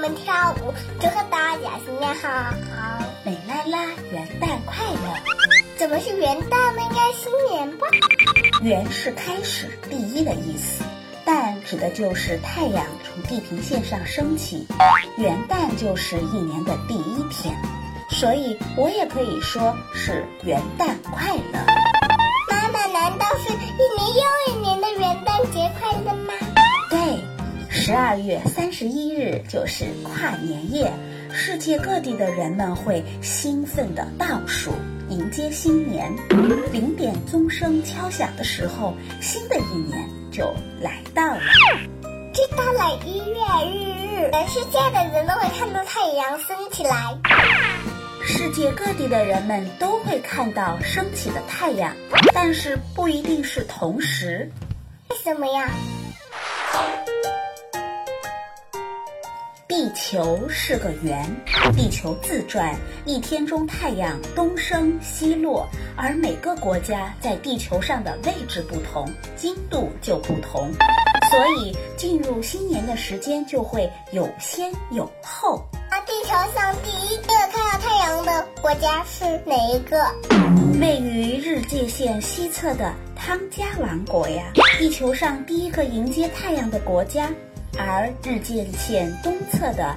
[0.00, 2.28] 们跳舞，祝贺大家新年好。
[3.22, 5.14] 美拉拉，元旦快乐！
[5.76, 6.80] 怎么是元旦呢？
[6.80, 7.86] 应该新年吧？
[8.62, 10.82] 元是开始、第一的意思，
[11.26, 14.66] 旦指的就是太阳从地平线上升起，
[15.18, 17.54] 元旦就是一年的第一天，
[18.08, 21.89] 所以我也可以说是元旦快乐。
[27.90, 30.92] 十二月三十一日就是跨年夜，
[31.32, 34.70] 世界各地的人们会兴奋地倒数
[35.08, 36.08] 迎接新年。
[36.70, 41.40] 零点钟声敲响的时候，新的一年就来到了。
[42.32, 43.34] 这到了一月
[43.74, 47.18] 日日，全世界的人都会看到太阳升起来。
[48.22, 51.92] 世界各地的人们都会看到升起的太阳，
[52.32, 54.48] 但是不一定是同时。
[55.08, 55.68] 为什么呀？
[59.70, 61.24] 地球是个圆，
[61.76, 70.72] 地球自转，一天中太阳东升西落，而每个国家在地球上的位置不同，经度就不同，
[71.30, 75.64] 所以进入新年的时间就会有先有后。
[75.88, 80.04] 那地球上第一个看到太阳的国家是哪一个？
[80.80, 87.30] 位于日界线西侧的汤加王国呀，地球上第一个迎接太阳的国家。
[87.78, 89.94] 而日界线东侧的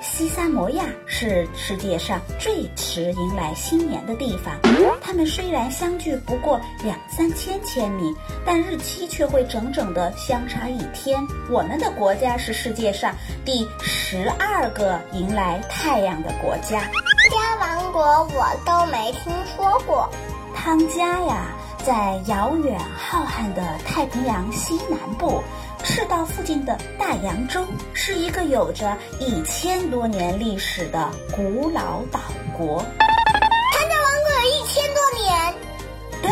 [0.00, 4.54] 西萨摩亚是世界上最迟迎来新年的地方。
[5.00, 8.14] 它们虽然相距不过两三千千米，
[8.44, 11.26] 但日期却会整整的相差一天。
[11.50, 13.14] 我们的国家是世界上
[13.44, 16.88] 第十二个迎来太阳的国家。
[17.30, 20.08] 加王国我都没听说过。
[20.54, 21.48] 汤加呀，
[21.84, 25.42] 在遥远浩瀚的太平洋西南部。
[25.86, 27.64] 赤道附近的大洋洲
[27.94, 32.20] 是一个有着一千多年历史的古老岛
[32.58, 32.84] 国。
[33.72, 35.54] 汤加王国有一千多年。
[36.20, 36.30] 对，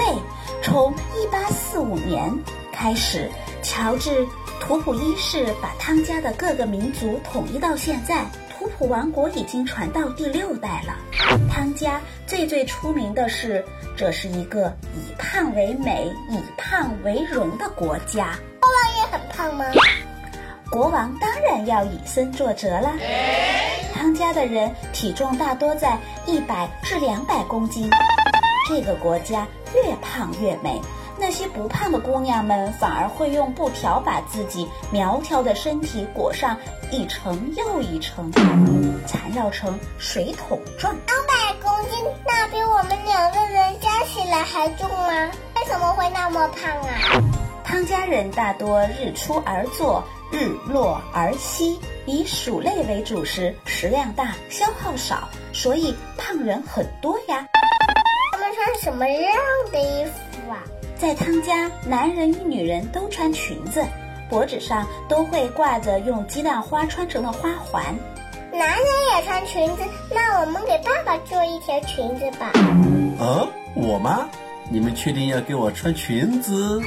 [0.60, 2.36] 从一八四五年
[2.72, 3.30] 开始，
[3.62, 4.26] 乔治
[4.58, 10.96] 图普一世把汤加的各个民族统一到现在，图普王国已经传到第六代了。
[11.48, 13.64] 汤加最最出名的是，
[13.96, 18.36] 这是一个以胖为美、以胖为荣的国家。
[19.36, 19.64] 胖吗？
[20.70, 22.92] 国王当然要以身作则啦。
[23.94, 25.96] 汤加的人体重大多在
[26.26, 27.88] 一百至两百公斤。
[28.68, 30.80] 这个国家越胖越美，
[31.18, 36.56] 那些不胖的姑娘们反而会用布条把自己苗条的身体裹上
[36.90, 38.32] 一层又一层，
[39.06, 40.94] 缠绕成水桶状。
[41.06, 45.30] 两百公斤，那比我们两个人加起来还重吗？
[45.56, 47.43] 为什么会那么胖啊？
[47.74, 51.76] 汤家人大多日出而作，日落而息，
[52.06, 57.44] 以薯类为主食，食量大，消耗少，所以胖人很多呀。
[58.30, 59.34] 他们穿什么样
[59.72, 60.62] 的衣服啊？
[60.96, 63.84] 在汤家，男人与女人都穿裙子，
[64.30, 67.82] 脖子上都会挂着用鸡蛋花穿成的花环。
[68.52, 68.86] 男人
[69.16, 69.82] 也穿裙子，
[70.12, 72.52] 那我们给爸爸做一条裙子吧。
[73.18, 74.28] 啊，我吗？
[74.68, 76.80] 你们确定要给我穿裙子？